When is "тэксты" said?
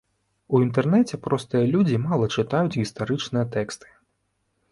3.57-3.87